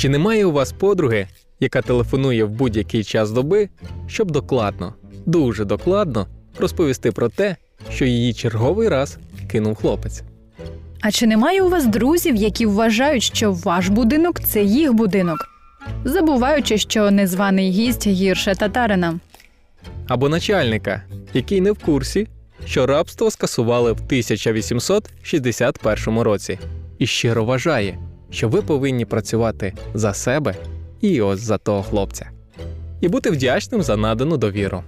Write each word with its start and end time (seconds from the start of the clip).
Чи 0.00 0.08
немає 0.08 0.44
у 0.44 0.52
вас 0.52 0.72
подруги, 0.72 1.26
яка 1.60 1.82
телефонує 1.82 2.44
в 2.44 2.50
будь-який 2.50 3.04
час 3.04 3.30
доби, 3.30 3.68
щоб 4.06 4.30
докладно, 4.30 4.94
дуже 5.26 5.64
докладно 5.64 6.26
розповісти 6.58 7.12
про 7.12 7.28
те, 7.28 7.56
що 7.90 8.04
її 8.04 8.34
черговий 8.34 8.88
раз 8.88 9.18
кинув 9.50 9.74
хлопець? 9.74 10.22
А 11.00 11.10
чи 11.10 11.26
немає 11.26 11.62
у 11.62 11.68
вас 11.68 11.86
друзів, 11.86 12.36
які 12.36 12.66
вважають, 12.66 13.22
що 13.22 13.52
ваш 13.52 13.88
будинок 13.88 14.40
це 14.40 14.62
їх 14.62 14.92
будинок, 14.92 15.48
забуваючи, 16.04 16.78
що 16.78 17.10
незваний 17.10 17.70
гість 17.70 18.06
гірше 18.06 18.54
татарина? 18.54 19.20
Або 20.08 20.28
начальника, 20.28 21.02
який 21.34 21.60
не 21.60 21.72
в 21.72 21.78
курсі, 21.78 22.28
що 22.64 22.86
рабство 22.86 23.30
скасували 23.30 23.92
в 23.92 24.02
1861 24.06 26.18
році, 26.18 26.58
і 26.98 27.06
щиро 27.06 27.44
вважає, 27.44 27.98
що 28.30 28.48
ви 28.48 28.62
повинні 28.62 29.04
працювати 29.04 29.72
за 29.94 30.14
себе 30.14 30.54
і 31.00 31.20
ось 31.20 31.40
за 31.40 31.58
того 31.58 31.82
хлопця, 31.82 32.30
і 33.00 33.08
бути 33.08 33.30
вдячним 33.30 33.82
за 33.82 33.96
надану 33.96 34.36
довіру. 34.36 34.82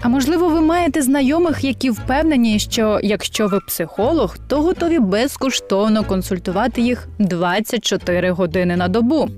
А 0.00 0.08
можливо, 0.08 0.48
ви 0.48 0.60
маєте 0.60 1.02
знайомих, 1.02 1.64
які 1.64 1.90
впевнені, 1.90 2.58
що 2.58 3.00
якщо 3.02 3.46
ви 3.46 3.60
психолог, 3.60 4.36
то 4.48 4.62
готові 4.62 4.98
безкоштовно 4.98 6.04
консультувати 6.04 6.80
їх 6.80 7.08
24 7.18 8.30
години 8.30 8.76
на 8.76 8.88
добу 8.88 9.28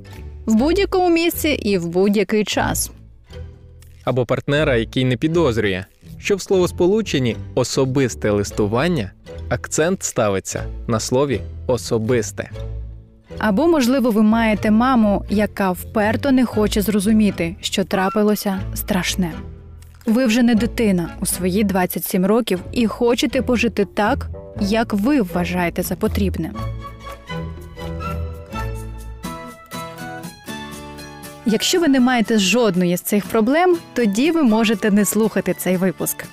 в 0.47 0.55
будь-якому 0.55 1.09
місці 1.09 1.49
і 1.49 1.79
в 1.79 1.89
будь-який 1.89 2.45
час. 2.45 2.91
або 4.05 4.27
партнера, 4.27 4.77
який 4.77 5.05
не 5.05 5.17
підозрює, 5.17 5.85
що 6.19 6.37
в 6.37 6.41
словосполученні 6.43 7.37
особисте 7.55 8.31
листування 8.31 9.13
акцент 9.49 10.03
ставиться 10.03 10.65
на 10.87 11.01
слові 11.01 11.41
особисте. 11.67 12.51
Або, 13.41 13.69
можливо, 13.69 14.11
ви 14.11 14.23
маєте 14.23 14.71
маму, 14.71 15.25
яка 15.31 15.71
вперто 15.71 16.31
не 16.33 16.45
хоче 16.45 16.83
зрозуміти, 16.83 17.57
що 17.61 17.85
трапилося 17.85 18.61
страшне. 18.75 19.33
Ви 20.07 20.27
вже 20.27 20.43
не 20.43 20.55
дитина 20.55 21.09
у 21.21 21.27
свої 21.27 21.65
27 21.65 22.27
років 22.27 22.61
і 22.73 22.87
хочете 22.87 23.43
пожити 23.43 23.85
так, 23.85 24.29
як 24.61 24.95
ви 24.95 25.23
вважаєте 25.23 25.83
за 25.83 25.97
потрібне. 25.97 26.53
Якщо 31.47 31.81
ви 31.81 31.89
не 31.89 32.01
маєте 32.01 32.39
жодної 32.39 32.97
з 32.97 33.01
цих 33.01 33.27
проблем, 33.27 33.77
тоді 33.93 34.31
ви 34.31 34.43
можете 34.43 34.91
не 34.91 35.05
слухати 35.05 35.55
цей 35.59 35.77
випуск. 35.77 36.25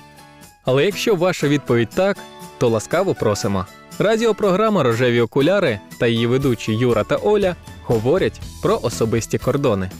Але 0.64 0.84
якщо 0.84 1.14
ваша 1.14 1.48
відповідь 1.48 1.88
так, 1.94 2.16
то 2.58 2.68
ласкаво 2.68 3.14
просимо. 3.14 3.66
Радіопрограма 3.98 4.82
Рожеві 4.82 5.20
окуляри 5.20 5.80
та 5.98 6.06
її 6.06 6.26
ведучі 6.26 6.72
Юра 6.72 7.04
та 7.04 7.16
Оля 7.16 7.56
говорять 7.84 8.40
про 8.62 8.78
особисті 8.82 9.38
кордони. 9.38 9.90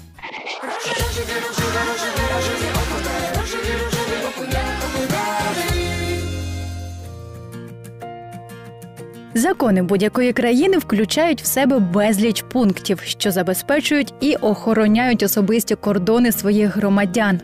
Закони 9.34 9.82
будь-якої 9.82 10.32
країни 10.32 10.78
включають 10.78 11.42
в 11.42 11.46
себе 11.46 11.78
безліч 11.78 12.42
пунктів, 12.42 13.00
що 13.04 13.30
забезпечують 13.30 14.14
і 14.20 14.34
охороняють 14.36 15.22
особисті 15.22 15.74
кордони 15.74 16.32
своїх 16.32 16.76
громадян. 16.76 17.40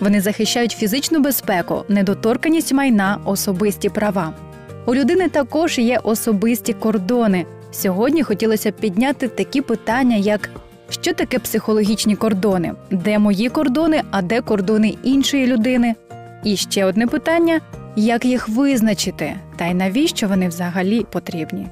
Вони 0.00 0.20
захищають 0.20 0.72
фізичну 0.72 1.20
безпеку, 1.20 1.84
недоторканість 1.88 2.72
майна, 2.72 3.20
особисті 3.24 3.88
права. 3.88 4.32
У 4.86 4.94
людини 4.94 5.28
також 5.28 5.78
є 5.78 5.98
особисті 5.98 6.72
кордони. 6.72 7.46
Сьогодні 7.70 8.22
хотілося 8.22 8.70
б 8.70 8.74
підняти 8.74 9.28
такі 9.28 9.60
питання, 9.60 10.16
як 10.16 10.50
що 10.90 11.14
таке 11.14 11.38
психологічні 11.38 12.16
кордони, 12.16 12.72
де 12.90 13.18
мої 13.18 13.48
кордони, 13.48 14.02
а 14.10 14.22
де 14.22 14.40
кордони 14.40 14.96
іншої 15.02 15.46
людини. 15.46 15.94
І 16.44 16.56
ще 16.56 16.84
одне 16.84 17.06
питання: 17.06 17.60
як 17.96 18.24
їх 18.24 18.48
визначити, 18.48 19.34
та 19.56 19.66
й 19.66 19.74
навіщо 19.74 20.28
вони 20.28 20.48
взагалі 20.48 21.06
потрібні? 21.12 21.66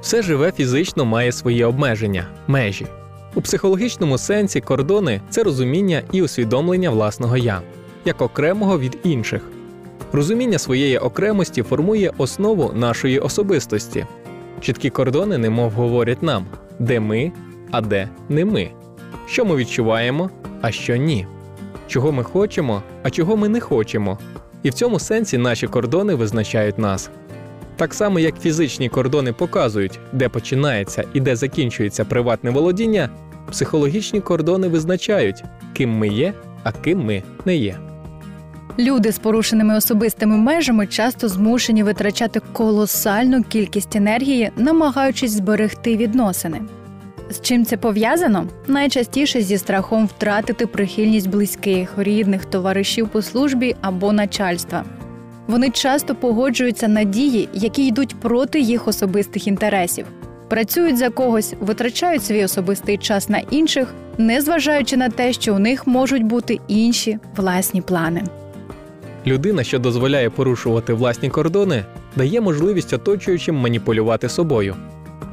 Все 0.00 0.22
живе 0.22 0.52
фізично 0.52 1.04
має 1.04 1.32
свої 1.32 1.64
обмеження, 1.64 2.26
межі. 2.46 2.86
У 3.34 3.40
психологічному 3.40 4.18
сенсі 4.18 4.60
кордони 4.60 5.20
це 5.30 5.42
розуміння 5.42 6.02
і 6.12 6.22
усвідомлення 6.22 6.90
власного 6.90 7.36
я, 7.36 7.60
як 8.04 8.22
окремого 8.22 8.78
від 8.78 8.98
інших. 9.04 9.42
Розуміння 10.12 10.58
своєї 10.58 10.98
окремості 10.98 11.62
формує 11.62 12.12
основу 12.18 12.72
нашої 12.74 13.18
особистості. 13.18 14.06
Чіткі 14.60 14.90
кордони 14.90 15.38
немов 15.38 15.70
говорять 15.70 16.22
нам, 16.22 16.46
де 16.78 17.00
ми, 17.00 17.32
а 17.70 17.80
де 17.80 18.08
не 18.28 18.44
ми, 18.44 18.70
що 19.26 19.44
ми 19.44 19.56
відчуваємо, 19.56 20.30
а 20.60 20.70
що 20.70 20.96
ні, 20.96 21.26
чого 21.86 22.12
ми 22.12 22.22
хочемо, 22.22 22.82
а 23.02 23.10
чого 23.10 23.36
ми 23.36 23.48
не 23.48 23.60
хочемо. 23.60 24.18
І 24.62 24.70
в 24.70 24.74
цьому 24.74 24.98
сенсі 24.98 25.38
наші 25.38 25.66
кордони 25.66 26.14
визначають 26.14 26.78
нас. 26.78 27.10
Так 27.76 27.94
само, 27.94 28.18
як 28.18 28.40
фізичні 28.40 28.88
кордони 28.88 29.32
показують, 29.32 29.98
де 30.12 30.28
починається 30.28 31.04
і 31.14 31.20
де 31.20 31.36
закінчується 31.36 32.04
приватне 32.04 32.50
володіння, 32.50 33.08
психологічні 33.50 34.20
кордони 34.20 34.68
визначають, 34.68 35.44
ким 35.72 35.90
ми 35.90 36.08
є, 36.08 36.34
а 36.62 36.72
ким 36.72 37.04
ми 37.04 37.22
не 37.44 37.56
є. 37.56 37.78
Люди 38.78 39.12
з 39.12 39.18
порушеними 39.18 39.76
особистими 39.76 40.36
межами 40.36 40.86
часто 40.86 41.28
змушені 41.28 41.82
витрачати 41.82 42.40
колосальну 42.52 43.42
кількість 43.42 43.96
енергії, 43.96 44.50
намагаючись 44.56 45.30
зберегти 45.30 45.96
відносини. 45.96 46.60
З 47.30 47.40
чим 47.40 47.64
це 47.64 47.76
пов'язано? 47.76 48.46
Найчастіше 48.66 49.42
зі 49.42 49.58
страхом 49.58 50.06
втратити 50.06 50.66
прихильність 50.66 51.28
близьких, 51.28 51.92
рідних, 51.96 52.44
товаришів 52.44 53.08
по 53.08 53.22
службі 53.22 53.76
або 53.80 54.12
начальства. 54.12 54.84
Вони 55.46 55.70
часто 55.70 56.14
погоджуються 56.14 56.88
на 56.88 57.04
дії, 57.04 57.48
які 57.52 57.86
йдуть 57.86 58.14
проти 58.20 58.60
їх 58.60 58.88
особистих 58.88 59.46
інтересів, 59.46 60.06
працюють 60.48 60.96
за 60.98 61.10
когось, 61.10 61.54
витрачають 61.60 62.24
свій 62.24 62.44
особистий 62.44 62.98
час 62.98 63.28
на 63.28 63.38
інших, 63.38 63.94
незважаючи 64.18 64.96
на 64.96 65.08
те, 65.08 65.32
що 65.32 65.54
у 65.54 65.58
них 65.58 65.86
можуть 65.86 66.24
бути 66.24 66.60
інші 66.68 67.18
власні 67.36 67.82
плани. 67.82 68.22
Людина, 69.26 69.64
що 69.64 69.78
дозволяє 69.78 70.30
порушувати 70.30 70.92
власні 70.92 71.28
кордони, 71.28 71.84
дає 72.16 72.40
можливість 72.40 72.92
оточуючим 72.92 73.54
маніпулювати 73.54 74.28
собою. 74.28 74.74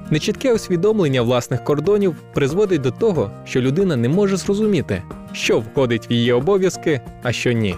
Нечітке 0.10 0.54
усвідомлення 0.54 1.22
власних 1.22 1.64
кордонів 1.64 2.16
призводить 2.34 2.82
до 2.82 2.92
того, 2.92 3.32
що 3.46 3.62
людина 3.62 3.96
не 3.96 4.10
може 4.10 4.38
зрозуміти, 4.38 5.04
що 5.34 5.60
входить 5.60 6.10
в 6.10 6.12
її 6.12 6.32
обов'язки, 6.32 7.02
а 7.24 7.32
що 7.32 7.52
ні. 7.52 7.76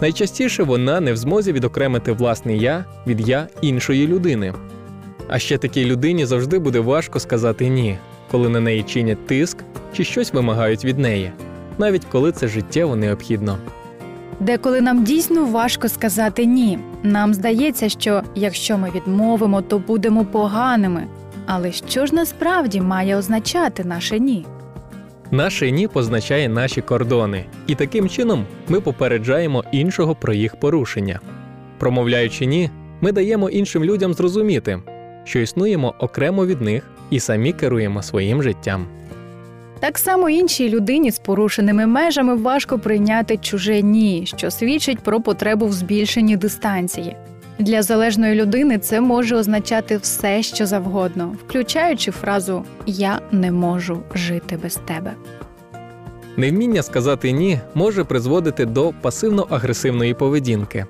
Найчастіше 0.00 0.62
вона 0.62 1.00
не 1.00 1.12
в 1.12 1.16
змозі 1.16 1.52
відокремити 1.52 2.12
власне 2.12 2.56
я 2.56 2.84
від 3.06 3.28
я 3.28 3.48
іншої 3.60 4.06
людини. 4.06 4.52
А 5.28 5.38
ще 5.38 5.58
такій 5.58 5.84
людині 5.84 6.26
завжди 6.26 6.58
буде 6.58 6.80
важко 6.80 7.20
сказати 7.20 7.68
ні, 7.68 7.98
коли 8.30 8.48
на 8.48 8.60
неї 8.60 8.82
чинять 8.82 9.26
тиск 9.26 9.58
чи 9.96 10.04
щось 10.04 10.32
вимагають 10.32 10.84
від 10.84 10.98
неї, 10.98 11.32
навіть 11.78 12.04
коли 12.04 12.32
це 12.32 12.48
життєво 12.48 12.96
необхідно. 12.96 13.58
Деколи 14.40 14.80
нам 14.80 15.04
дійсно 15.04 15.44
важко 15.44 15.88
сказати 15.88 16.46
ні. 16.46 16.78
Нам 17.02 17.34
здається, 17.34 17.88
що 17.88 18.22
якщо 18.34 18.78
ми 18.78 18.90
відмовимо, 18.94 19.62
то 19.62 19.78
будемо 19.78 20.24
поганими. 20.24 21.06
Але 21.46 21.72
що 21.72 22.06
ж 22.06 22.14
насправді 22.14 22.80
має 22.80 23.16
означати 23.16 23.84
наше 23.84 24.18
ні? 24.18 24.46
Наше 25.30 25.70
ні 25.70 25.88
позначає 25.88 26.48
наші 26.48 26.80
кордони, 26.80 27.44
і 27.66 27.74
таким 27.74 28.08
чином 28.08 28.46
ми 28.68 28.80
попереджаємо 28.80 29.64
іншого 29.72 30.14
про 30.14 30.32
їх 30.34 30.56
порушення. 30.56 31.20
Промовляючи 31.78 32.46
ні, 32.46 32.70
ми 33.00 33.12
даємо 33.12 33.50
іншим 33.50 33.84
людям 33.84 34.14
зрозуміти, 34.14 34.82
що 35.24 35.38
існуємо 35.38 35.94
окремо 35.98 36.46
від 36.46 36.60
них 36.60 36.90
і 37.10 37.20
самі 37.20 37.52
керуємо 37.52 38.02
своїм 38.02 38.42
життям. 38.42 38.86
Так 39.84 39.98
само 39.98 40.28
іншій 40.28 40.68
людині 40.68 41.10
з 41.10 41.18
порушеними 41.18 41.86
межами 41.86 42.34
важко 42.34 42.78
прийняти 42.78 43.36
чуже 43.36 43.82
ні, 43.82 44.22
що 44.26 44.50
свідчить 44.50 44.98
про 44.98 45.20
потребу 45.20 45.66
в 45.66 45.72
збільшенні 45.72 46.36
дистанції. 46.36 47.16
Для 47.58 47.82
залежної 47.82 48.34
людини 48.34 48.78
це 48.78 49.00
може 49.00 49.36
означати 49.36 49.96
все, 49.96 50.42
що 50.42 50.66
завгодно, 50.66 51.36
включаючи 51.46 52.10
фразу 52.10 52.64
Я 52.86 53.20
не 53.32 53.52
можу 53.52 54.02
жити 54.14 54.58
без 54.62 54.74
тебе. 54.74 55.12
Невміння 56.36 56.82
сказати 56.82 57.32
ні 57.32 57.60
може 57.74 58.04
призводити 58.04 58.66
до 58.66 58.92
пасивно-агресивної 59.02 60.14
поведінки. 60.14 60.86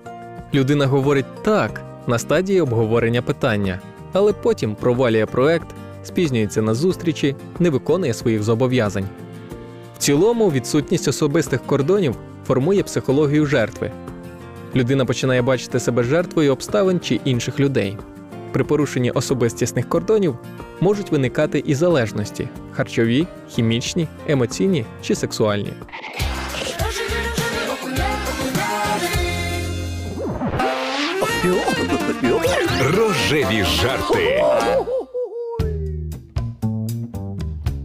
Людина 0.54 0.86
говорить 0.86 1.42
так 1.44 1.82
на 2.06 2.18
стадії 2.18 2.60
обговорення 2.60 3.22
питання, 3.22 3.80
але 4.12 4.32
потім 4.32 4.74
провалює 4.74 5.26
проект, 5.26 5.66
спізнюється 6.06 6.62
на 6.62 6.74
зустрічі, 6.74 7.36
не 7.58 7.70
виконує 7.70 8.14
своїх 8.14 8.42
зобов'язань. 8.42 9.08
В 9.94 9.98
цілому, 9.98 10.50
відсутність 10.50 11.08
особистих 11.08 11.62
кордонів 11.62 12.16
формує 12.46 12.82
психологію 12.82 13.46
жертви. 13.46 13.90
Людина 14.74 15.04
починає 15.04 15.42
бачити 15.42 15.80
себе 15.80 16.02
жертвою 16.02 16.52
обставин 16.52 17.00
чи 17.00 17.20
інших 17.24 17.60
людей. 17.60 17.96
При 18.52 18.64
порушенні 18.64 19.10
особистісних 19.10 19.88
кордонів 19.88 20.38
можуть 20.80 21.12
виникати 21.12 21.62
і 21.66 21.74
залежності 21.74 22.48
харчові, 22.72 23.26
хімічні, 23.48 24.08
емоційні 24.28 24.84
чи 25.02 25.14
сексуальні. 25.14 25.72
Рожеві 32.80 33.64
жарти. 33.64 34.44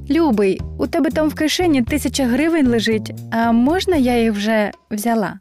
Любий, 0.09 0.61
у 0.77 0.87
тебе 0.87 1.09
там 1.09 1.29
в 1.29 1.35
кишені 1.35 1.83
тисяча 1.83 2.25
гривень 2.25 2.67
лежить, 2.67 3.13
а 3.31 3.51
можна 3.51 3.95
я 3.95 4.23
їх 4.23 4.33
вже 4.33 4.71
взяла? 4.91 5.39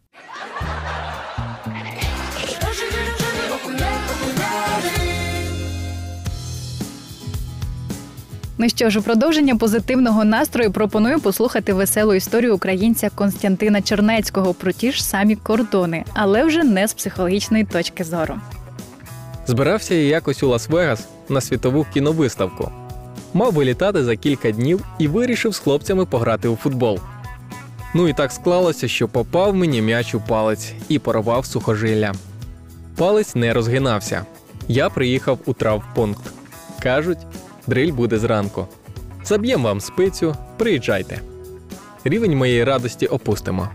Ну 8.61 8.69
що 8.69 8.91
ж, 8.91 8.99
у 8.99 9.03
продовження 9.03 9.57
позитивного 9.57 10.25
настрою 10.25 10.73
пропоную 10.73 11.21
послухати 11.21 11.73
веселу 11.73 12.15
історію 12.15 12.55
українця 12.55 13.11
Константина 13.15 13.83
Чернецького 13.83 14.55
про 14.55 14.73
ті 14.73 14.93
ж 14.93 15.05
самі 15.05 15.37
кордони, 15.37 16.05
але 16.15 16.45
вже 16.45 16.65
не 16.65 16.89
з 16.89 16.95
психологічної 16.95 17.65
точки 17.65 18.05
зору. 18.05 18.41
Збирався 19.47 19.95
я 19.95 20.03
якось 20.03 20.43
у 20.43 20.49
Лас-Вегас 20.49 21.01
на 21.29 21.41
світову 21.41 21.87
кіновиставку. 21.95 22.73
Мав 23.35 23.53
вилітати 23.53 24.05
за 24.05 24.17
кілька 24.17 24.51
днів 24.51 24.85
і 24.99 25.09
вирішив 25.09 25.55
з 25.55 25.59
хлопцями 25.59 26.07
пограти 26.07 26.49
у 26.49 26.57
футбол. 26.57 26.99
Ну 27.95 28.09
і 28.09 28.13
так 28.13 28.33
склалося, 28.33 28.89
що 28.89 29.09
попав 29.09 29.55
мені 29.55 29.83
м'яч 29.83 30.15
у 30.15 30.21
палець 30.21 30.73
і 30.89 30.99
порвав 30.99 31.47
сухожилля. 31.47 32.13
Палець 32.97 33.35
не 33.35 33.53
розгинався. 33.53 34.27
Я 34.69 34.91
приїхав 34.91 35.39
у 35.47 35.53
травпункт. 35.53 36.33
Кажуть, 36.83 37.19
дриль 37.67 37.93
буде 37.93 38.19
зранку. 38.19 38.67
Заб'єм 39.25 39.63
вам 39.63 39.81
спицю, 39.81 40.37
приїжджайте. 40.57 41.21
Рівень 42.05 42.37
моєї 42.37 42.65
радості 42.65 43.07
опустимо. 43.07 43.69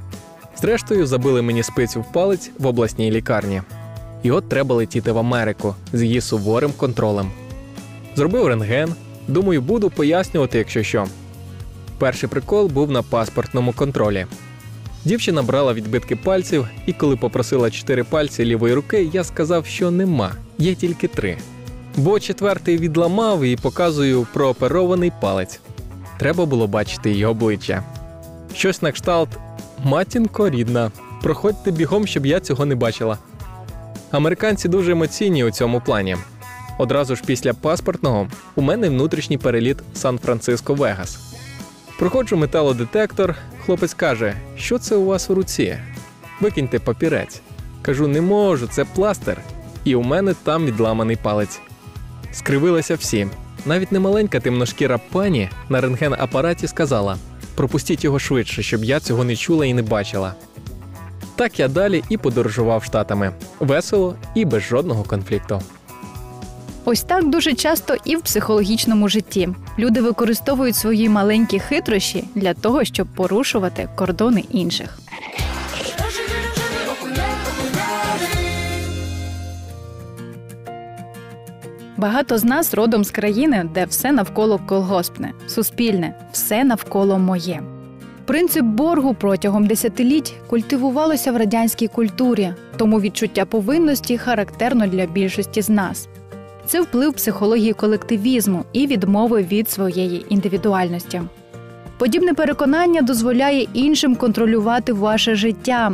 Зрештою, 0.62 1.08
забили 1.08 1.42
мені 1.42 1.64
спицю 1.64 2.02
в 2.02 2.12
палець 2.12 2.52
в 2.60 2.68
обласній 2.68 3.12
лікарні. 3.12 3.62
І 4.24 4.32
от 4.32 4.50
треба 4.50 4.76
летіти 4.76 5.12
в 5.12 5.18
Америку 5.18 5.76
з 5.94 6.04
її 6.04 6.22
суворим 6.22 6.72
контролем. 6.78 7.32
Зробив 8.16 8.48
рентген. 8.48 8.96
Думаю, 9.28 9.62
буду 9.62 9.90
пояснювати, 9.90 10.58
якщо 10.58 10.84
що. 10.84 11.08
Перший 11.98 12.30
прикол 12.30 12.68
був 12.68 12.92
на 12.92 13.02
паспортному 13.02 13.74
контролі. 13.74 14.26
Дівчина 15.06 15.44
брала 15.44 15.74
відбитки 15.74 16.16
пальців, 16.16 16.68
і 16.86 16.94
коли 16.94 17.16
попросила 17.16 17.72
чотири 17.72 18.04
пальці 18.04 18.46
лівої 18.46 18.74
руки, 18.74 19.10
я 19.14 19.24
сказав, 19.24 19.66
що 19.66 19.92
нема, 19.92 20.32
є 20.58 20.76
тільки 20.76 21.08
три. 21.08 21.38
Бо 21.98 22.20
четвертий 22.20 22.78
відламав 22.78 23.44
і 23.44 23.56
показую 23.56 24.28
прооперований 24.34 25.12
палець. 25.22 25.60
Треба 26.20 26.46
було 26.46 26.68
бачити 26.68 27.12
її 27.12 27.26
обличчя. 27.26 27.84
Щось 28.56 28.82
на 28.82 28.92
кшталт 28.92 29.30
матінко 29.84 30.50
рідна. 30.50 30.92
Проходьте 31.22 31.72
бігом, 31.72 32.08
щоб 32.08 32.26
я 32.26 32.40
цього 32.40 32.66
не 32.66 32.76
бачила. 32.76 33.18
Американці 34.12 34.70
дуже 34.70 34.92
емоційні 34.92 35.44
у 35.44 35.52
цьому 35.52 35.82
плані. 35.82 36.18
Одразу 36.78 37.16
ж 37.16 37.24
після 37.26 37.54
паспортного 37.54 38.28
у 38.56 38.62
мене 38.62 38.90
внутрішній 38.90 39.38
переліт 39.38 39.78
Сан-Франциско-Вегас. 39.94 41.18
Проходжу 42.00 42.38
металодетектор, 42.38 43.36
хлопець 43.66 43.94
каже, 43.94 44.34
що 44.58 44.80
це 44.80 44.96
у 44.96 45.06
вас 45.06 45.30
в 45.30 45.34
руці? 45.34 45.78
Викиньте 46.42 46.80
папірець. 46.80 47.42
Кажу, 47.82 48.08
не 48.08 48.22
можу, 48.22 48.68
це 48.68 48.86
пластир. 48.86 49.38
І 49.84 49.96
у 49.96 50.02
мене 50.02 50.34
там 50.44 50.66
відламаний 50.66 51.16
палець. 51.16 51.60
Скривилися 52.32 52.96
всі. 52.96 53.28
Навіть 53.66 53.92
немаленька 53.92 54.40
темношкіра 54.40 55.00
пані 55.12 55.50
на 55.70 55.82
рентген-апараті 55.82 56.68
сказала: 56.68 57.18
пропустіть 57.56 58.04
його 58.04 58.20
швидше, 58.20 58.64
щоб 58.64 58.84
я 58.84 59.00
цього 59.00 59.24
не 59.24 59.36
чула 59.36 59.66
і 59.66 59.74
не 59.74 59.82
бачила. 59.82 60.34
Так 61.36 61.60
я 61.60 61.68
далі 61.68 62.04
і 62.10 62.18
подорожував 62.18 62.84
штатами. 62.84 63.32
Весело 63.60 64.16
і 64.36 64.46
без 64.46 64.64
жодного 64.64 65.04
конфлікту. 65.04 65.62
Ось 66.86 67.04
так 67.04 67.30
дуже 67.30 67.54
часто 67.54 67.96
і 68.06 68.16
в 68.16 68.22
психологічному 68.22 69.10
житті 69.10 69.50
люди 69.80 70.02
використовують 70.02 70.76
свої 70.76 71.10
маленькі 71.10 71.60
хитрощі 71.60 72.24
для 72.36 72.54
того, 72.54 72.84
щоб 72.84 73.08
порушувати 73.08 73.90
кордони 73.96 74.44
інших. 74.52 75.00
Багато 81.98 82.38
з 82.38 82.44
нас 82.44 82.74
родом 82.74 83.04
з 83.04 83.12
країни, 83.12 83.70
де 83.74 83.86
все 83.86 84.12
навколо 84.12 84.60
колгоспне, 84.66 85.34
суспільне, 85.48 86.16
все 86.32 86.64
навколо 86.64 87.20
моє. 87.20 87.62
Принцип 88.26 88.64
боргу 88.64 89.14
протягом 89.14 89.68
десятиліть 89.68 90.34
культивувалося 90.48 91.32
в 91.32 91.38
радянській 91.38 91.88
культурі, 91.88 92.54
тому 92.78 93.02
відчуття 93.02 93.46
повинності 93.46 94.18
характерно 94.18 94.88
для 94.88 95.06
більшості 95.06 95.62
з 95.62 95.70
нас. 95.70 96.08
Це 96.66 96.82
вплив 96.82 97.14
психології 97.14 97.74
колективізму 97.74 98.66
і 98.74 98.88
відмови 98.88 99.42
від 99.42 99.70
своєї 99.70 100.26
індивідуальності. 100.30 101.22
Подібне 101.98 102.34
переконання 102.34 103.02
дозволяє 103.02 103.68
іншим 103.74 104.16
контролювати 104.16 104.94
ваше 104.94 105.36
життя. 105.36 105.92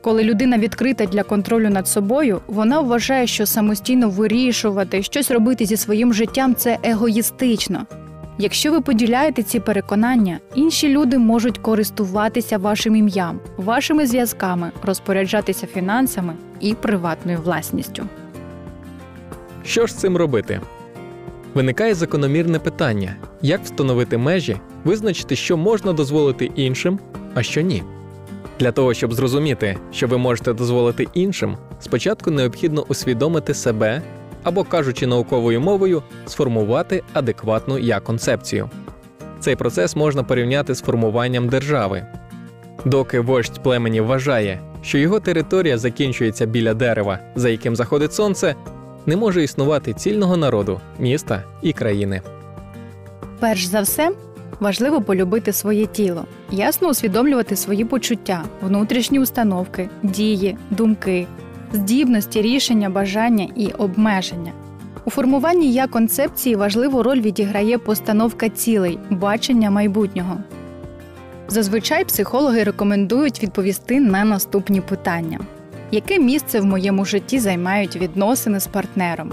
Коли 0.00 0.24
людина 0.24 0.58
відкрита 0.58 1.06
для 1.06 1.22
контролю 1.22 1.70
над 1.70 1.88
собою, 1.88 2.40
вона 2.46 2.80
вважає, 2.80 3.26
що 3.26 3.46
самостійно 3.46 4.08
вирішувати, 4.08 5.02
щось 5.02 5.30
робити 5.30 5.66
зі 5.66 5.76
своїм 5.76 6.14
життям 6.14 6.54
це 6.54 6.78
егоїстично. 6.82 7.86
Якщо 8.38 8.72
ви 8.72 8.80
поділяєте 8.80 9.42
ці 9.42 9.60
переконання, 9.60 10.38
інші 10.54 10.88
люди 10.88 11.18
можуть 11.18 11.58
користуватися 11.58 12.58
вашим 12.58 12.96
ім'ям, 12.96 13.40
вашими 13.56 14.06
зв'язками, 14.06 14.70
розпоряджатися 14.82 15.66
фінансами 15.66 16.34
і 16.60 16.74
приватною 16.74 17.38
власністю. 17.44 18.06
Що 19.66 19.86
ж 19.86 19.96
цим 19.96 20.16
робити? 20.16 20.60
Виникає 21.54 21.94
закономірне 21.94 22.58
питання: 22.58 23.16
як 23.42 23.64
встановити 23.64 24.18
межі, 24.18 24.56
визначити, 24.84 25.36
що 25.36 25.56
можна 25.56 25.92
дозволити 25.92 26.50
іншим, 26.54 26.98
а 27.34 27.42
що 27.42 27.60
ні. 27.60 27.82
Для 28.60 28.72
того, 28.72 28.94
щоб 28.94 29.14
зрозуміти, 29.14 29.76
що 29.92 30.06
ви 30.06 30.18
можете 30.18 30.52
дозволити 30.52 31.06
іншим, 31.14 31.56
спочатку 31.80 32.30
необхідно 32.30 32.84
усвідомити 32.88 33.54
себе 33.54 34.02
або, 34.42 34.64
кажучи 34.64 35.06
науковою 35.06 35.60
мовою, 35.60 36.02
сформувати 36.26 37.02
адекватну 37.12 37.78
я 37.78 38.00
концепцію. 38.00 38.70
Цей 39.40 39.56
процес 39.56 39.96
можна 39.96 40.22
порівняти 40.22 40.74
з 40.74 40.82
формуванням 40.82 41.48
держави. 41.48 42.06
Доки 42.84 43.20
вождь 43.20 43.62
племені 43.62 44.00
вважає, 44.00 44.60
що 44.82 44.98
його 44.98 45.20
територія 45.20 45.78
закінчується 45.78 46.46
біля 46.46 46.74
дерева, 46.74 47.18
за 47.34 47.48
яким 47.48 47.76
заходить 47.76 48.14
сонце, 48.14 48.54
не 49.06 49.16
може 49.16 49.44
існувати 49.44 49.92
цільного 49.92 50.36
народу, 50.36 50.80
міста 50.98 51.42
і 51.62 51.72
країни. 51.72 52.22
Перш 53.40 53.64
за 53.64 53.80
все, 53.80 54.10
важливо 54.60 55.00
полюбити 55.00 55.52
своє 55.52 55.86
тіло, 55.86 56.24
ясно 56.50 56.88
усвідомлювати 56.88 57.56
свої 57.56 57.84
почуття, 57.84 58.44
внутрішні 58.62 59.20
установки, 59.20 59.88
дії, 60.02 60.56
думки, 60.70 61.26
здібності, 61.72 62.42
рішення, 62.42 62.90
бажання 62.90 63.48
і 63.56 63.68
обмеження. 63.78 64.52
У 65.04 65.10
формуванні 65.10 65.72
я 65.72 65.86
концепції 65.86 66.56
важливу 66.56 67.02
роль 67.02 67.20
відіграє 67.20 67.78
постановка 67.78 68.48
цілей, 68.48 68.98
бачення 69.10 69.70
майбутнього. 69.70 70.36
Зазвичай 71.48 72.04
психологи 72.04 72.62
рекомендують 72.62 73.42
відповісти 73.42 74.00
на 74.00 74.24
наступні 74.24 74.80
питання: 74.80 75.40
яке 75.90 76.18
місце 76.18 76.60
в 76.60 76.64
моєму 76.64 77.04
житті 77.04 77.38
займають 77.38 77.96
відносини 77.96 78.60
з 78.60 78.66
партнером? 78.66 79.32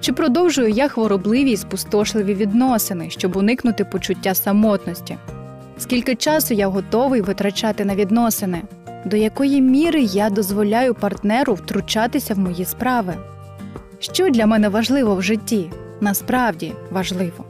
Чи 0.00 0.12
продовжую 0.12 0.68
я 0.68 0.88
хворобливі 0.88 1.50
і 1.50 1.56
спустошливі 1.56 2.34
відносини, 2.34 3.10
щоб 3.10 3.36
уникнути 3.36 3.84
почуття 3.84 4.34
самотності? 4.34 5.16
Скільки 5.78 6.14
часу 6.14 6.54
я 6.54 6.68
готовий 6.68 7.20
витрачати 7.20 7.84
на 7.84 7.94
відносини? 7.94 8.62
До 9.04 9.16
якої 9.16 9.62
міри 9.62 10.02
я 10.02 10.30
дозволяю 10.30 10.94
партнеру 10.94 11.54
втручатися 11.54 12.34
в 12.34 12.38
мої 12.38 12.64
справи? 12.64 13.14
Що 13.98 14.28
для 14.28 14.46
мене 14.46 14.68
важливо 14.68 15.14
в 15.14 15.22
житті? 15.22 15.70
Насправді 16.00 16.72
важливо. 16.90 17.44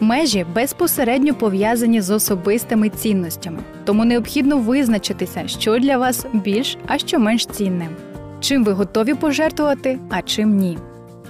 Межі 0.00 0.46
безпосередньо 0.54 1.34
пов'язані 1.34 2.00
з 2.00 2.10
особистими 2.10 2.88
цінностями, 2.88 3.58
тому 3.84 4.04
необхідно 4.04 4.58
визначитися, 4.58 5.48
що 5.48 5.78
для 5.78 5.98
вас 5.98 6.26
більш, 6.32 6.78
а 6.86 6.98
що 6.98 7.18
менш 7.18 7.46
цінним. 7.46 7.88
Чим 8.40 8.64
ви 8.64 8.72
готові 8.72 9.14
пожертвувати, 9.14 9.98
а 10.10 10.22
чим 10.22 10.56
ні. 10.56 10.78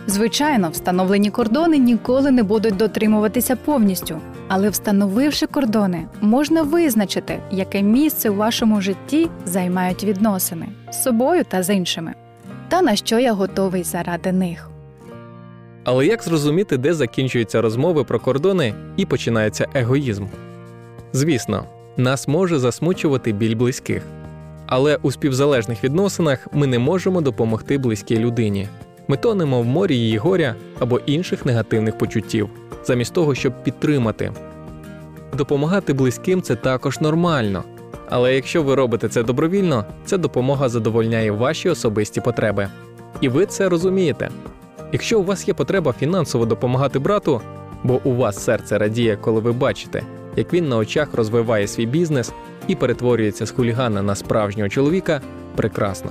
Звичайно, 0.07 0.71
встановлені 0.71 1.31
кордони 1.31 1.79
ніколи 1.79 2.31
не 2.31 2.43
будуть 2.43 2.77
дотримуватися 2.77 3.57
повністю, 3.57 4.21
але 4.49 4.69
встановивши 4.69 5.47
кордони, 5.47 6.07
можна 6.21 6.63
визначити, 6.63 7.39
яке 7.51 7.83
місце 7.83 8.31
у 8.31 8.35
вашому 8.35 8.81
житті 8.81 9.29
займають 9.45 10.05
відносини 10.05 10.67
з 10.91 11.03
собою 11.03 11.45
та 11.45 11.63
з 11.63 11.75
іншими, 11.75 12.15
та 12.69 12.83
на 12.83 12.97
що 12.97 13.19
я 13.19 13.33
готовий 13.33 13.83
заради 13.83 14.33
них. 14.33 14.71
Але 15.87 16.07
як 16.07 16.23
зрозуміти, 16.23 16.77
де 16.77 16.95
закінчуються 16.95 17.61
розмови 17.61 18.05
про 18.05 18.21
кордони 18.21 18.75
і 18.97 19.07
починається 19.07 19.67
егоїзм? 19.75 20.27
Звісно, 21.13 21.65
нас 21.97 22.29
може 22.29 22.59
засмучувати 22.59 23.33
біль 23.33 23.57
близьких. 23.57 24.03
Але 24.67 24.97
у 25.03 25.11
співзалежних 25.11 25.85
відносинах 25.85 26.49
ми 26.53 26.67
не 26.67 26.79
можемо 26.79 27.21
допомогти 27.21 27.79
близькій 27.79 28.19
людині. 28.19 28.69
Ми 29.09 29.17
тонемо 29.17 29.63
в 29.63 29.65
морі 29.65 29.97
її 29.97 30.19
горя 30.19 30.55
або 30.79 31.01
інших 31.07 31.47
негативних 31.47 31.99
почуттів, 31.99 32.49
замість 32.85 33.15
того, 33.15 33.35
щоб 33.35 33.65
підтримати. 33.65 34.33
Допомагати 35.37 35.93
близьким 35.93 36.43
це 36.43 36.57
також 36.57 37.01
нормально. 37.01 37.65
Але 38.09 38.35
якщо 38.35 38.63
ви 38.63 38.75
робите 38.75 39.09
це 39.09 39.23
добровільно, 39.23 39.85
ця 40.05 40.19
допомога 40.19 40.69
задовольняє 40.69 41.31
ваші 41.31 41.69
особисті 41.69 42.21
потреби. 42.21 42.69
І 43.21 43.29
ви 43.29 43.47
це 43.47 43.69
розумієте. 43.69 44.29
Якщо 44.93 45.21
у 45.21 45.25
вас 45.25 45.49
є 45.49 45.55
потреба 45.55 45.93
фінансово 45.93 46.47
допомагати 46.47 46.99
брату, 46.99 47.41
бо 47.85 48.01
у 48.05 48.15
вас 48.15 48.45
серце 48.45 48.79
радіє, 48.79 49.17
коли 49.21 49.41
ви 49.41 49.53
бачите, 49.53 50.03
як 50.37 50.53
він 50.53 50.69
на 50.69 50.77
очах 50.77 51.15
розвиває 51.15 51.67
свій 51.67 51.87
бізнес 51.87 52.33
і 52.67 52.75
перетворюється 52.75 53.47
з 53.47 53.51
хулігана 53.51 54.03
на 54.03 54.15
справжнього 54.15 54.69
чоловіка, 54.69 55.21
прекрасно. 55.57 56.11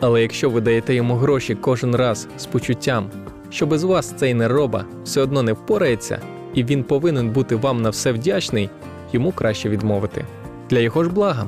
Але 0.00 0.22
якщо 0.22 0.50
ви 0.50 0.60
даєте 0.60 0.94
йому 0.94 1.14
гроші 1.14 1.54
кожен 1.54 1.96
раз 1.96 2.28
з 2.38 2.46
почуттям, 2.46 3.10
що 3.50 3.66
без 3.66 3.84
вас 3.84 4.14
цей 4.16 4.34
нероба 4.34 4.84
все 5.04 5.20
одно 5.20 5.42
не 5.42 5.52
впорається, 5.52 6.20
і 6.54 6.64
він 6.64 6.84
повинен 6.84 7.30
бути 7.30 7.56
вам 7.56 7.82
на 7.82 7.90
все 7.90 8.12
вдячний, 8.12 8.70
йому 9.12 9.32
краще 9.32 9.68
відмовити 9.68 10.24
для 10.70 10.78
його 10.78 11.04
ж 11.04 11.10
блага. 11.10 11.46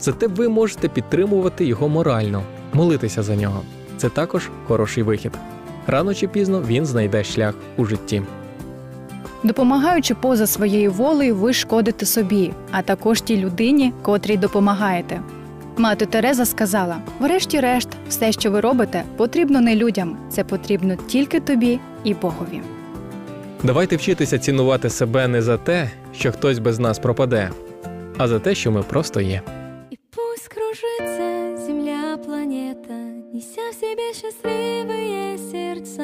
Зате 0.00 0.26
ви 0.26 0.48
можете 0.48 0.88
підтримувати 0.88 1.64
його 1.64 1.88
морально, 1.88 2.42
молитися 2.72 3.22
за 3.22 3.36
нього. 3.36 3.60
Це 3.96 4.08
також 4.08 4.50
хороший 4.66 5.02
вихід. 5.02 5.32
Рано 5.86 6.14
чи 6.14 6.28
пізно 6.28 6.62
він 6.66 6.86
знайде 6.86 7.24
шлях 7.24 7.54
у 7.76 7.84
житті. 7.84 8.22
Допомагаючи 9.42 10.14
поза 10.14 10.46
своєю 10.46 10.92
волею, 10.92 11.36
ви 11.36 11.52
шкодите 11.52 12.06
собі, 12.06 12.52
а 12.70 12.82
також 12.82 13.20
тій 13.20 13.36
людині, 13.36 13.92
котрій 14.02 14.36
допомагаєте. 14.36 15.20
Мати 15.76 16.06
Тереза 16.06 16.44
сказала: 16.44 16.96
врешті-решт, 17.20 17.88
все, 18.08 18.32
що 18.32 18.50
ви 18.50 18.60
робите, 18.60 19.04
потрібно 19.16 19.60
не 19.60 19.76
людям, 19.76 20.16
це 20.30 20.44
потрібно 20.44 20.96
тільки 20.96 21.40
тобі 21.40 21.80
і 22.04 22.14
Богові. 22.14 22.60
Давайте 23.62 23.96
вчитися 23.96 24.38
цінувати 24.38 24.90
себе 24.90 25.28
не 25.28 25.42
за 25.42 25.56
те, 25.56 25.90
що 26.14 26.32
хтось 26.32 26.58
без 26.58 26.78
нас 26.78 26.98
пропаде, 26.98 27.50
а 28.18 28.28
за 28.28 28.38
те, 28.38 28.54
що 28.54 28.70
ми 28.72 28.82
просто 28.82 29.20
є. 29.20 29.40
И 29.92 29.96
пусть 30.10 30.48
кружится 30.48 31.56
земля, 31.66 32.16
планета, 32.26 32.94
Неся 33.34 33.72
в 33.94 33.96
себе 33.96 34.12
счастливые 34.12 35.38
сердца. 35.38 36.02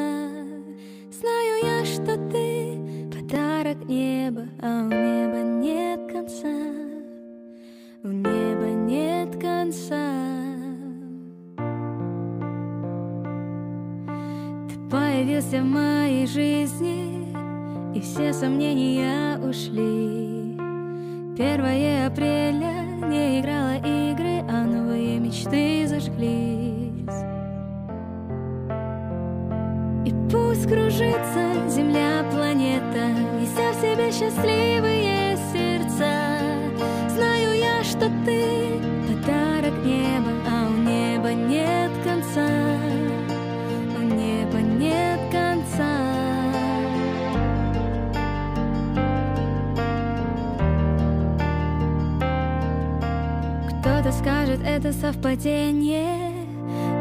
Знаю 1.10 1.54
я, 1.62 1.84
что 1.84 2.16
ты 2.30 2.78
подарок 3.12 3.84
неба, 3.88 4.46
А 4.62 4.82
у 4.82 4.88
неба 4.88 5.42
нет 5.42 6.00
конца. 6.12 6.48
У 8.04 8.08
неба 8.08 8.66
нет 8.66 9.32
конца. 9.40 9.96
Ты 14.68 14.90
появился 14.90 15.60
в 15.60 15.64
моей 15.64 16.26
жизни, 16.26 17.34
И 17.96 18.00
все 18.00 18.32
сомнения 18.32 19.36
ушли. 19.38 20.56
Первое 21.36 22.06
апреля 22.06 22.82
не 23.08 23.40
играла 23.40 23.76
игры, 23.78 24.44
а 24.48 24.64
новые 24.64 25.18
мечты 25.18 25.86
зажглись. 25.88 26.49
Кружится 31.00 31.68
земля, 31.68 32.24
планета, 32.30 33.08
неся 33.40 33.72
в 33.72 33.74
себе 33.76 34.10
счастливые 34.12 35.36
сердца. 35.52 36.12
Знаю 37.08 37.58
я, 37.58 37.82
что 37.82 38.10
ты 38.24 38.78
подарок 39.08 39.74
неба, 39.84 40.30
а 40.46 40.68
у 40.68 40.76
неба 40.76 41.32
нет 41.32 41.90
конца. 42.04 42.46
У 43.96 44.02
неба 44.02 44.58
нет 44.58 45.20
конца. 45.30 45.86
Кто-то 53.70 54.12
скажет, 54.12 54.60
это 54.66 54.92
совпадение, 54.92 56.32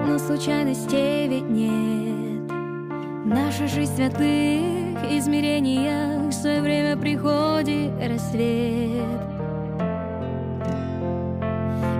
но 0.07 0.17
случайностей 0.17 1.27
ведь 1.27 1.49
нет. 1.49 2.08
Наша 3.29 3.67
жизнь 3.67 3.95
святых 3.95 5.03
измерениях 5.11 6.29
в 6.29 6.33
свое 6.33 6.61
время 6.63 6.97
приходит 6.97 7.91
рассвет. 8.01 9.21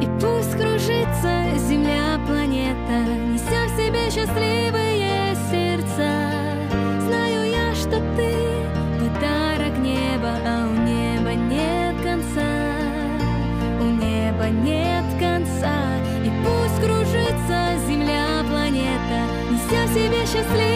И 0.01 0.07
пусть 0.19 0.53
кружится 0.57 1.55
земля, 1.67 2.19
планета, 2.25 3.05
неся 3.31 3.67
в 3.67 3.77
себе 3.77 4.09
счастливые 4.09 5.35
сердца. 5.51 6.31
Знаю 7.05 7.47
я, 7.51 7.75
что 7.75 8.01
ты 8.17 8.33
подарок 8.97 9.77
неба, 9.77 10.33
а 10.47 10.65
у 10.65 10.73
неба 10.81 11.35
нет 11.35 11.95
конца. 12.01 12.75
У 13.79 13.83
неба 13.83 14.49
нет 14.49 15.05
конца. 15.19 15.75
И 16.25 16.31
пусть 16.43 16.81
кружится 16.83 17.77
земля, 17.87 18.43
планета, 18.49 19.27
неся 19.51 19.85
в 19.85 19.93
себе 19.93 20.25
счастливые 20.25 20.68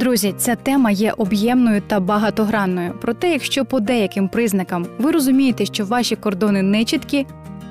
Друзі, 0.00 0.34
ця 0.38 0.56
тема 0.56 0.90
є 0.90 1.12
об'ємною 1.16 1.82
та 1.86 2.00
багатогранною. 2.00 2.94
Проте, 3.00 3.30
якщо 3.30 3.64
по 3.64 3.80
деяким 3.80 4.28
признакам 4.28 4.86
ви 4.98 5.10
розумієте, 5.10 5.66
що 5.66 5.84
ваші 5.84 6.16
кордони 6.16 6.62
не 6.62 6.84
чіткі, 6.84 7.26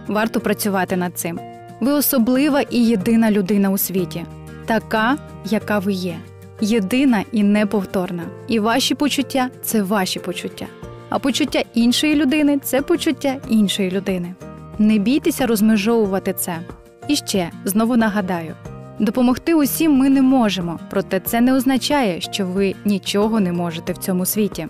варто 0.08 0.40
працювати 0.40 0.96
над 0.98 1.18
цим. 1.18 1.40
Ви 1.80 1.92
особлива 1.92 2.62
і 2.62 2.78
єдина 2.86 3.32
людина 3.32 3.70
у 3.70 3.78
світі, 3.78 4.26
така, 4.66 5.18
яка 5.46 5.80
ви 5.80 5.94
є, 5.94 6.16
єдина 6.62 7.24
і 7.32 7.44
неповторна. 7.44 8.24
І 8.48 8.60
ваші 8.60 8.96
почуття 8.96 9.50
це 9.64 9.82
ваші 9.82 10.20
почуття. 10.20 10.66
А 11.10 11.20
почуття 11.20 11.64
іншої 11.74 12.16
людини 12.16 12.60
це 12.64 12.82
почуття 12.82 13.38
іншої 13.50 13.92
людини. 13.92 14.34
Не 14.80 14.98
бійтеся 14.98 15.48
розмежовувати 15.48 16.34
це. 16.34 16.60
І 17.08 17.16
ще 17.16 17.52
знову 17.66 17.98
нагадаю: 17.98 18.56
Допомогти 19.00 19.54
усім 19.54 19.92
ми 19.92 20.10
не 20.10 20.22
можемо, 20.22 20.80
проте 20.90 21.20
це 21.20 21.42
не 21.42 21.54
означає, 21.54 22.22
що 22.22 22.46
ви 22.46 22.76
нічого 22.86 23.40
не 23.40 23.52
можете 23.52 23.94
в 23.94 23.98
цьому 23.98 24.26
світі. 24.26 24.68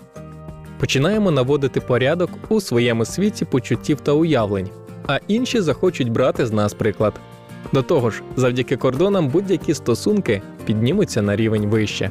Починаємо 0.78 1.30
наводити 1.30 1.80
порядок 1.80 2.30
у 2.48 2.60
своєму 2.60 3.04
світі 3.04 3.44
почуттів 3.44 4.00
та 4.00 4.12
уявлень, 4.12 4.68
а 5.06 5.18
інші 5.28 5.60
захочуть 5.60 6.08
брати 6.08 6.46
з 6.46 6.52
нас 6.52 6.74
приклад. 6.74 7.14
До 7.72 7.82
того 7.82 8.10
ж, 8.10 8.22
завдяки 8.36 8.76
кордонам 8.76 9.28
будь-які 9.28 9.74
стосунки 9.74 10.42
піднімуться 10.66 11.22
на 11.22 11.36
рівень 11.36 11.66
вище. 11.66 12.10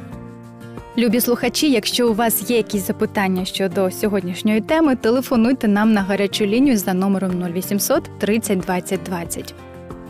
Любі 0.98 1.20
слухачі, 1.20 1.70
якщо 1.70 2.10
у 2.10 2.14
вас 2.14 2.50
є 2.50 2.56
якісь 2.56 2.86
запитання 2.86 3.44
щодо 3.44 3.90
сьогоднішньої 3.90 4.60
теми, 4.60 4.96
телефонуйте 4.96 5.68
нам 5.68 5.92
на 5.92 6.02
гарячу 6.02 6.46
лінію 6.46 6.76
за 6.76 6.94
номером 6.94 7.52
0800 7.54 8.10
30 8.18 8.58
20 8.58 9.02
20. 9.02 9.54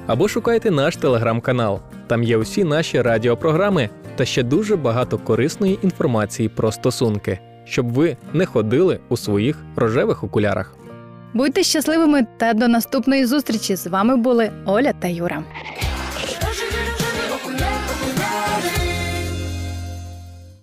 Або 0.06 0.28
шукайте 0.28 0.70
наш 0.70 0.96
телеграм-канал. 0.96 1.80
Там 2.06 2.22
є 2.22 2.37
усі 2.37 2.64
наші 2.64 3.02
радіопрограми 3.02 3.90
та 4.16 4.25
ще 4.25 4.42
дуже 4.42 4.76
багато 4.76 5.18
корисної 5.18 5.78
інформації 5.82 6.49
про 6.49 6.72
стосунки, 6.72 7.38
щоб 7.64 7.92
ви 7.92 8.16
не 8.32 8.46
ходили 8.46 9.00
у 9.08 9.16
своїх 9.16 9.58
рожевих 9.76 10.25
окулярах. 10.25 10.75
Будьте 11.34 11.62
щасливими 11.62 12.26
та 12.37 12.52
до 12.54 12.68
наступної 12.68 13.26
зустрічі. 13.26 13.76
З 13.76 13.87
вами 13.87 14.16
були 14.16 14.50
Оля 14.66 14.92
та 14.92 15.08
Юра. 15.08 15.42